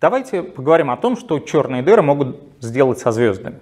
[0.00, 3.58] Давайте поговорим о том, что черные дыры могут сделать со звездами.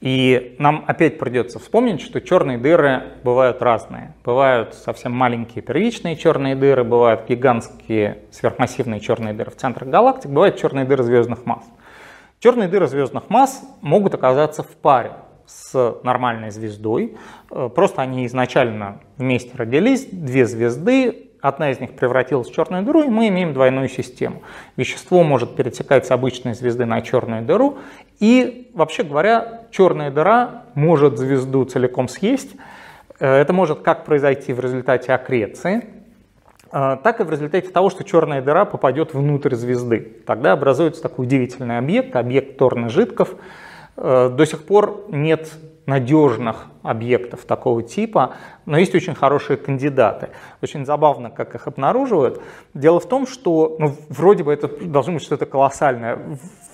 [0.00, 4.12] И нам опять придется вспомнить, что черные дыры бывают разные.
[4.24, 10.56] Бывают совсем маленькие первичные черные дыры, бывают гигантские сверхмассивные черные дыры в центрах галактик, бывают
[10.56, 11.64] черные дыры звездных масс.
[12.40, 15.12] Черные дыры звездных масс могут оказаться в паре
[15.46, 17.16] с нормальной звездой.
[17.52, 23.02] Э, просто они изначально вместе родились, две звезды, одна из них превратилась в черную дыру,
[23.02, 24.42] и мы имеем двойную систему.
[24.76, 27.78] Вещество может перетекать с обычной звезды на черную дыру,
[28.18, 32.56] и, вообще говоря, черная дыра может звезду целиком съесть.
[33.20, 35.86] Э, это может как произойти в результате аккреции,
[36.72, 40.22] э, так и в результате того, что черная дыра попадет внутрь звезды.
[40.26, 43.34] Тогда образуется такой удивительный объект, объект Торна-Жидков.
[43.96, 45.48] Э, до сих пор нет
[45.86, 48.34] надежных объектов такого типа,
[48.66, 50.30] но есть очень хорошие кандидаты.
[50.60, 52.42] Очень забавно, как их обнаруживают.
[52.74, 56.18] Дело в том, что ну, вроде бы это должно быть что-то колоссальное.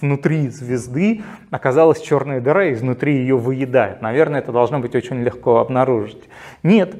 [0.00, 4.00] Внутри звезды оказалась черная дыра, и изнутри ее выедает.
[4.00, 6.28] Наверное, это должно быть очень легко обнаружить.
[6.62, 6.96] Нет,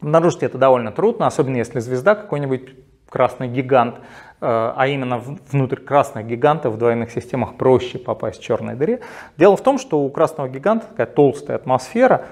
[0.00, 2.74] обнаружить это довольно трудно, особенно если звезда какой-нибудь
[3.10, 4.00] красный гигант, э,
[4.40, 5.18] а именно
[5.52, 9.00] внутрь красных гигантов в двойных системах проще попасть в черной дыре.
[9.36, 12.26] Дело в том, что у красного гиганта такая толстая атмосфера,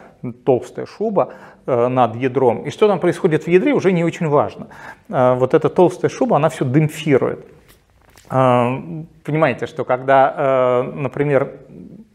[0.45, 1.34] толстая шуба
[1.67, 2.65] э, над ядром.
[2.65, 4.69] И что там происходит в ядре, уже не очень важно.
[5.09, 7.45] Э, вот эта толстая шуба, она все демпфирует.
[8.29, 11.61] Понимаете, что когда, например,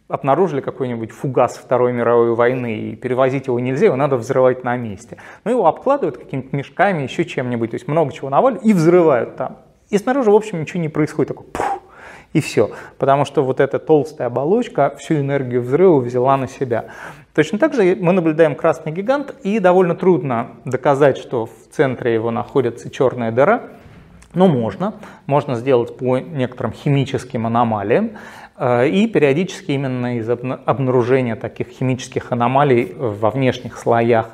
[0.07, 5.17] обнаружили какой-нибудь фугас Второй мировой войны, и перевозить его нельзя, его надо взрывать на месте.
[5.43, 9.57] Но его обкладывают какими-то мешками, еще чем-нибудь, то есть много чего наваливают и взрывают там.
[9.89, 11.79] И снаружи, в общем, ничего не происходит, такой пух,
[12.33, 12.71] и все.
[12.97, 16.85] Потому что вот эта толстая оболочка всю энергию взрыва взяла на себя.
[17.33, 22.31] Точно так же мы наблюдаем красный гигант, и довольно трудно доказать, что в центре его
[22.31, 23.69] находится черная дыра,
[24.33, 24.95] но можно.
[25.27, 28.11] Можно сделать по некоторым химическим аномалиям.
[28.63, 34.29] Э, и периодически именно из обнаружения таких химических аномалий во внешних слоях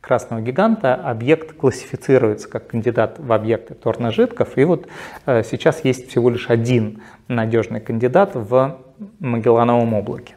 [0.00, 4.58] красного гиганта объект классифицируется как кандидат в объекты торножидков.
[4.58, 4.88] И вот
[5.26, 8.78] э, сейчас есть всего лишь один надежный кандидат в
[9.20, 10.34] Магеллановом облаке.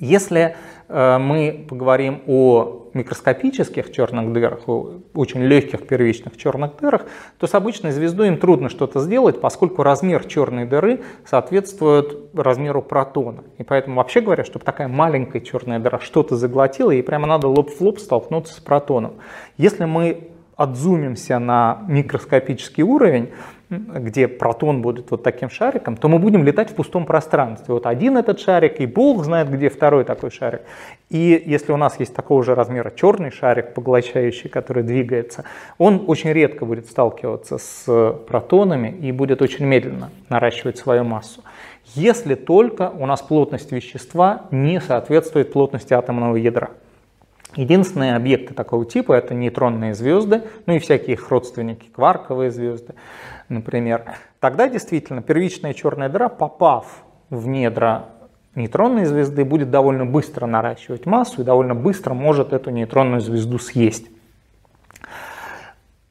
[0.00, 0.54] Если
[0.86, 7.06] э, мы поговорим о микроскопических черных дырах, очень легких первичных черных дырах,
[7.38, 13.42] то с обычной звездой им трудно что-то сделать, поскольку размер черной дыры соответствует размеру протона.
[13.58, 17.68] И поэтому вообще говоря, чтобы такая маленькая черная дыра что-то заглотила, ей прямо надо лоб
[17.70, 19.14] в лоб столкнуться с протоном.
[19.56, 23.30] Если мы отзумимся на микроскопический уровень,
[23.70, 27.74] где протон будет вот таким шариком, то мы будем летать в пустом пространстве.
[27.74, 30.62] Вот один этот шарик, и Бог знает, где второй такой шарик.
[31.10, 35.44] И если у нас есть такого же размера черный шарик, поглощающий, который двигается,
[35.76, 41.42] он очень редко будет сталкиваться с протонами и будет очень медленно наращивать свою массу.
[41.94, 46.70] Если только у нас плотность вещества не соответствует плотности атомного ядра.
[47.56, 52.94] Единственные объекты такого типа это нейтронные звезды, ну и всякие их родственники, кварковые звезды
[53.48, 54.04] например,
[54.40, 58.06] тогда действительно первичная черная дыра, попав в недра
[58.54, 64.08] нейтронной звезды, будет довольно быстро наращивать массу и довольно быстро может эту нейтронную звезду съесть.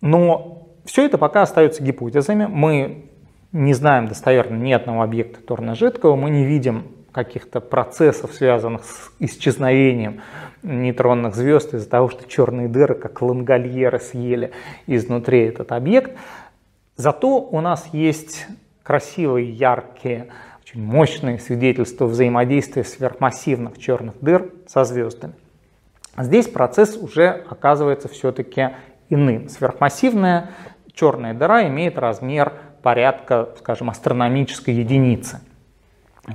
[0.02, 2.46] Но все это пока остается гипотезами.
[2.46, 3.10] Мы
[3.52, 6.84] не знаем достоверно ни одного объекта торно-жидкого, мы не видим
[7.18, 10.22] каких-то процессов, связанных с исчезновением
[10.62, 14.52] нейтронных звезд из-за того, что черные дыры, как лангольеры, съели
[14.86, 16.16] изнутри этот объект.
[16.96, 18.46] Зато у нас есть
[18.84, 20.28] красивые, яркие,
[20.62, 25.34] очень мощные свидетельства взаимодействия сверхмассивных черных дыр со звездами.
[26.20, 28.70] Здесь процесс уже оказывается все-таки
[29.10, 29.50] иным.
[29.50, 30.52] Сверхмассивная
[30.94, 32.54] черная дыра имеет размер
[32.84, 35.42] порядка, скажем, астрономической единицы.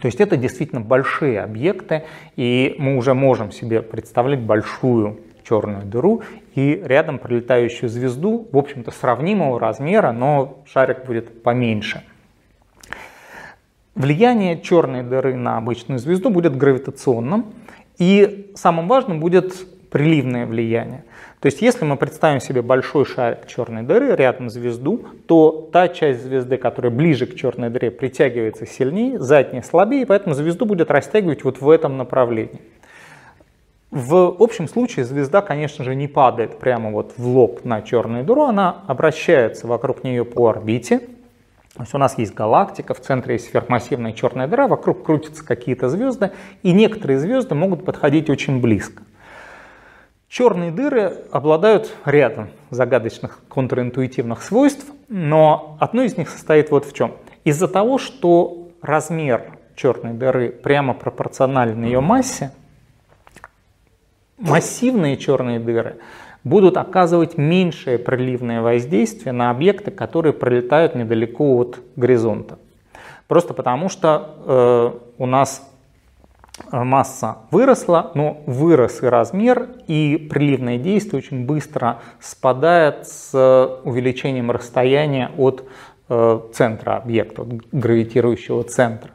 [0.00, 2.04] То есть это действительно большие объекты,
[2.36, 6.22] и мы уже можем себе представлять большую черную дыру
[6.54, 12.02] и рядом пролетающую звезду, в общем-то, сравнимого размера, но шарик будет поменьше.
[13.94, 17.52] Влияние черной дыры на обычную звезду будет гравитационным,
[17.99, 19.55] и самым важным будет
[19.92, 21.04] приливное влияние.
[21.40, 26.22] То есть если мы представим себе большой шарик черной дыры рядом звезду, то та часть
[26.22, 31.60] звезды, которая ближе к черной дыре, притягивается сильнее, задняя слабее, поэтому звезду будет растягивать вот
[31.60, 32.60] в этом направлении.
[33.90, 38.44] В общем случае звезда, конечно же, не падает прямо вот в лоб на черную дыру,
[38.44, 41.00] она обращается вокруг нее по орбите.
[41.74, 45.90] То есть у нас есть галактика, в центре есть сверхмассивная черная дыра, вокруг крутятся какие-то
[45.90, 46.30] звезды,
[46.62, 49.02] и некоторые звезды могут подходить очень близко.
[50.32, 57.12] Черные дыры обладают рядом загадочных контринтуитивных свойств, но одно из них состоит вот в чем.
[57.44, 62.50] Из-за того, что размер черной дыры прямо пропорционален ее массе,
[64.38, 65.99] массивные черные дыры
[66.44, 72.58] будут оказывать меньшее проливное воздействие на объекты, которые пролетают недалеко от горизонта.
[73.28, 75.70] Просто потому что э, у нас
[76.70, 83.32] масса выросла, но вырос и размер, и приливное действие очень быстро спадает с
[83.85, 85.64] увеличением расстояния от
[86.09, 89.11] э, центра объекта, от гравитирующего центра.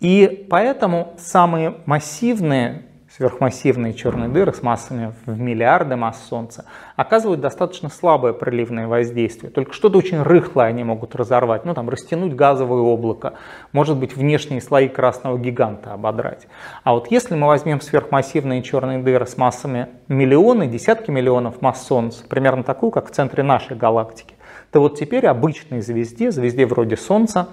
[0.00, 2.86] И поэтому самые массивные
[3.20, 6.64] сверхмассивные черные дыры с массами в миллиарды масс Солнца
[6.96, 9.52] оказывают достаточно слабое проливное воздействие.
[9.52, 13.34] Только что-то очень рыхлое они могут разорвать, ну там растянуть газовое облако,
[13.72, 16.46] может быть внешние слои красного гиганта ободрать.
[16.82, 22.24] А вот если мы возьмем сверхмассивные черные дыры с массами миллионы, десятки миллионов масс Солнца,
[22.26, 24.34] примерно такую, как в центре нашей галактики,
[24.72, 27.48] то вот теперь обычной звезде, звезде вроде Солнца,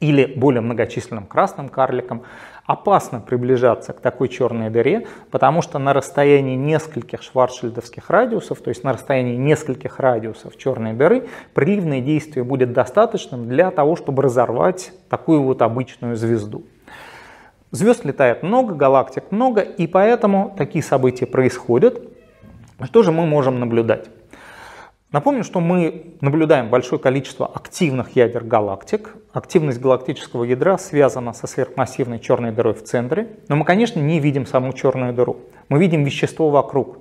[0.00, 2.22] или более многочисленным красным карликам,
[2.66, 8.84] опасно приближаться к такой черной дыре, потому что на расстоянии нескольких шварцшильдовских радиусов, то есть
[8.84, 15.42] на расстоянии нескольких радиусов черной дыры, приливное действие будет достаточным для того, чтобы разорвать такую
[15.42, 16.64] вот обычную звезду.
[17.70, 22.00] Звезд летает много, галактик много, и поэтому такие события происходят.
[22.84, 24.08] Что же мы можем наблюдать?
[25.10, 29.14] Напомню, что мы наблюдаем большое количество активных ядер галактик.
[29.38, 34.46] Активность галактического ядра связана со сверхмассивной черной дырой в центре, но мы, конечно, не видим
[34.46, 35.36] саму черную дыру.
[35.68, 36.98] Мы видим вещество вокруг.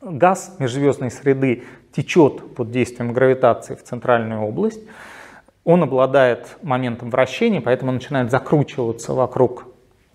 [0.00, 4.78] Газ межзвездной среды течет под действием гравитации в центральную область.
[5.64, 9.64] Он обладает моментом вращения, поэтому начинает закручиваться вокруг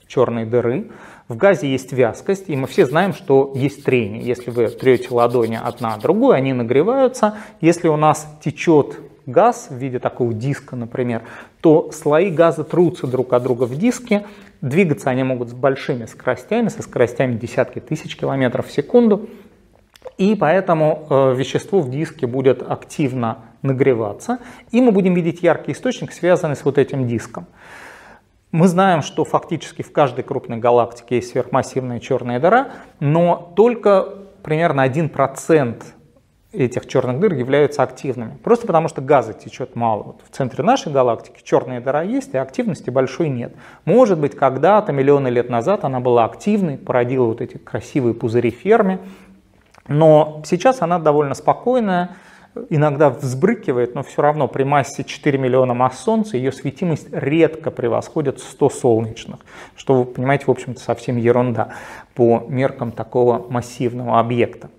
[0.07, 0.89] черной дыры.
[1.27, 4.21] В газе есть вязкость, и мы все знаем, что есть трение.
[4.21, 7.35] Если вы трете ладони одна от другой, они нагреваются.
[7.59, 11.23] Если у нас течет газ в виде такого диска, например,
[11.61, 14.25] то слои газа трутся друг от друга в диске.
[14.61, 19.29] Двигаться они могут с большими скоростями, со скоростями десятки тысяч километров в секунду.
[20.17, 24.39] И поэтому э, вещество в диске будет активно нагреваться,
[24.71, 27.45] и мы будем видеть яркий источник, связанный с вот этим диском.
[28.51, 34.09] Мы знаем, что фактически в каждой крупной галактике есть сверхмассивная черная дыра, но только
[34.41, 35.83] примерно 1%
[36.51, 38.37] этих черных дыр являются активными.
[38.43, 40.03] Просто потому что газа течет мало.
[40.03, 43.53] Вот в центре нашей галактики черная дыра есть, и активности большой нет.
[43.85, 48.99] Может быть, когда-то, миллионы лет назад, она была активной, породила вот эти красивые пузыри Ферми,
[49.87, 52.15] но сейчас она довольно спокойная,
[52.69, 58.39] иногда взбрыкивает, но все равно при массе 4 миллиона масс Солнца ее светимость редко превосходит
[58.39, 59.39] 100 солнечных,
[59.75, 61.73] что, вы понимаете, в общем-то совсем ерунда
[62.15, 64.69] по меркам такого массивного объекта.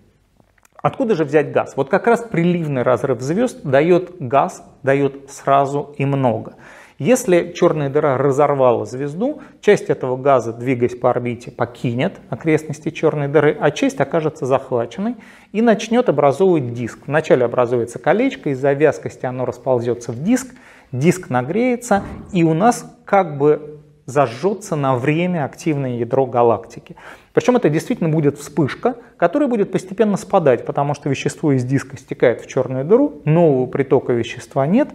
[0.83, 1.75] Откуда же взять газ?
[1.77, 6.55] Вот как раз приливный разрыв звезд дает газ, дает сразу и много.
[6.99, 13.57] Если черная дыра разорвала звезду, часть этого газа, двигаясь по орбите, покинет окрестности черной дыры,
[13.59, 15.17] а часть окажется захваченной
[15.53, 16.99] и начнет образовывать диск.
[17.07, 20.55] Вначале образуется колечко, из-за вязкости оно расползется в диск,
[20.93, 22.03] диск нагреется,
[22.35, 23.80] и у нас как бы
[24.11, 26.97] зажжется на время активное ядро галактики.
[27.33, 32.41] Причем это действительно будет вспышка, которая будет постепенно спадать, потому что вещество из диска стекает
[32.43, 34.91] в черную дыру, нового притока вещества нет,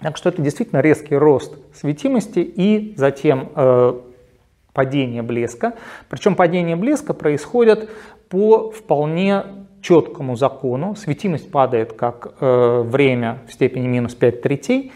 [0.00, 3.94] так что это действительно резкий рост светимости и затем э,
[4.72, 5.74] падение блеска.
[6.10, 7.88] Причем падение блеска происходит
[8.28, 9.44] по вполне
[9.80, 10.94] четкому закону.
[10.96, 14.92] Светимость падает как э, время в степени минус 5 третей.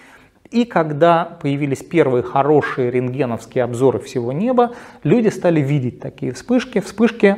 [0.51, 6.81] И когда появились первые хорошие рентгеновские обзоры всего неба, люди стали видеть такие вспышки.
[6.81, 7.37] Вспышки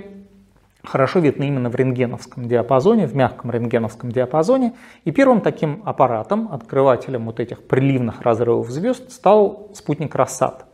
[0.85, 4.75] хорошо видны именно в рентгеновском диапазоне, в мягком рентгеновском диапазоне.
[5.05, 10.67] И первым таким аппаратом, открывателем вот этих приливных разрывов звезд стал спутник Рассад,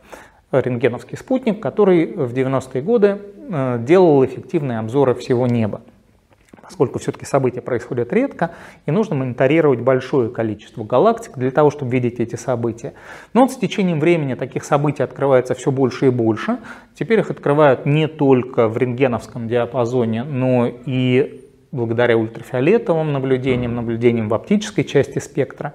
[0.51, 5.81] рентгеновский спутник, который в 90-е годы э, делал эффективные обзоры всего неба
[6.67, 8.51] поскольку все-таки события происходят редко,
[8.85, 12.93] и нужно мониторировать большое количество галактик для того, чтобы видеть эти события.
[13.33, 16.57] Но вот с течением времени таких событий открывается все больше и больше.
[16.93, 24.33] Теперь их открывают не только в рентгеновском диапазоне, но и благодаря ультрафиолетовым наблюдениям, наблюдениям в
[24.33, 25.73] оптической части спектра.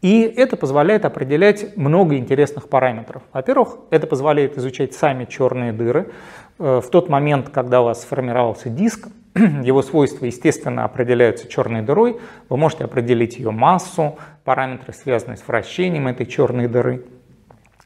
[0.00, 3.22] И это позволяет определять много интересных параметров.
[3.34, 6.12] Во-первых, это позволяет изучать сами черные дыры.
[6.58, 12.20] Э, в тот момент, когда у вас сформировался диск, его свойства, естественно, определяются черной дырой.
[12.48, 17.04] Вы можете определить ее массу, параметры, связанные с вращением этой черной дыры.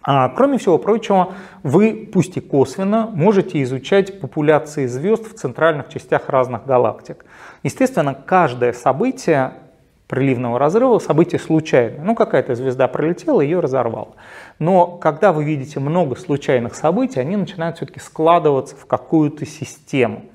[0.07, 1.33] А, кроме всего прочего,
[1.63, 7.25] вы, пусть и косвенно, можете изучать популяции звезд в центральных частях разных галактик.
[7.63, 9.55] Естественно, каждое событие
[10.07, 12.05] приливного разрыва событие случайное.
[12.05, 14.15] Ну, какая-то звезда пролетела, ее разорвало.
[14.59, 20.27] Но когда вы видите много случайных событий, они начинают все-таки складываться в какую-то систему.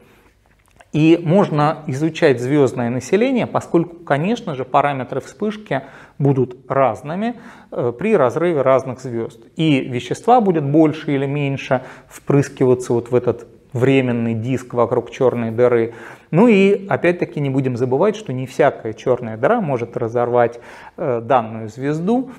[0.92, 5.84] И можно изучать звездное население, поскольку, конечно же, параметры вспышки
[6.18, 7.36] будут разными
[7.72, 9.40] э, при разрыве разных звезд.
[9.56, 15.94] И вещества будет больше или меньше впрыскиваться вот в этот временный диск вокруг черной дыры.
[16.32, 20.60] Ну и опять-таки не будем забывать, что не всякая черная дыра может разорвать
[20.98, 22.32] э, данную звезду.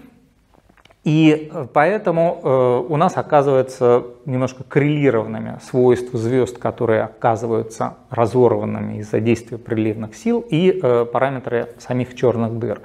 [1.05, 9.21] И э, поэтому э, у нас оказывается немножко коррелированными свойства звезд, которые оказываются разорванными из-за
[9.21, 12.81] действия приливных сил, и э, параметры самих черных дыр.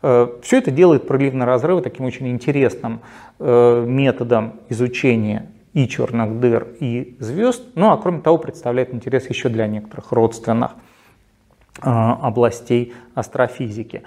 [0.00, 3.00] Все это делает приливные разрывы таким очень интересным
[3.40, 7.64] методом изучения и черных дыр, и звезд.
[7.74, 10.70] Ну а кроме того представляет интерес еще для некоторых родственных
[11.80, 14.04] областей астрофизики.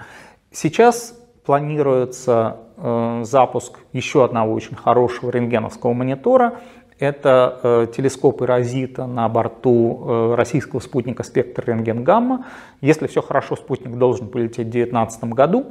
[0.50, 1.14] Сейчас
[1.44, 6.60] планируется э, запуск еще одного очень хорошего рентгеновского монитора.
[7.02, 12.46] Это э, телескоп Эрозита на борту э, российского спутника «Спектр рентген-гамма».
[12.80, 15.66] Если все хорошо, спутник должен полететь в 2019 году.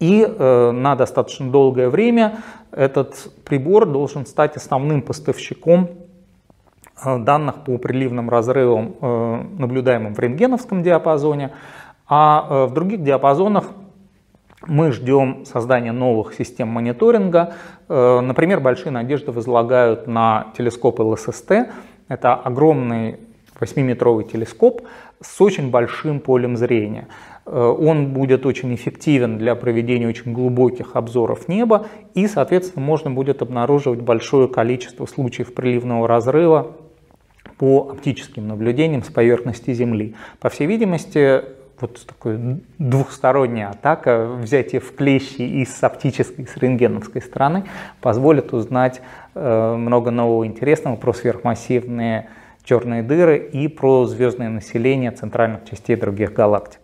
[0.00, 2.38] И э, на достаточно долгое время
[2.72, 5.90] этот прибор должен стать основным поставщиком
[7.04, 11.52] э, данных по приливным разрывам, э, наблюдаемым в рентгеновском диапазоне,
[12.08, 13.66] а э, в других диапазонах
[14.66, 17.54] мы ждем создания новых систем мониторинга.
[17.88, 21.52] Э, например, большие надежды возлагают на телескоп ЛССТ.
[22.08, 23.18] Это огромный
[23.60, 24.82] 8-метровый телескоп
[25.20, 27.08] с очень большим полем зрения.
[27.46, 33.42] Э, он будет очень эффективен для проведения очень глубоких обзоров неба и, соответственно, можно будет
[33.42, 36.76] обнаруживать большое количество случаев приливного разрыва
[37.58, 40.14] по оптическим наблюдениям с поверхности Земли.
[40.40, 41.42] По всей видимости,
[41.80, 47.64] вот такая двухсторонняя атака, взятие в клещи и с оптической, и с рентгеновской стороны
[48.00, 49.00] позволит узнать
[49.34, 52.28] э, много нового интересного про сверхмассивные
[52.64, 56.83] черные дыры и про звездное население центральных частей других галактик.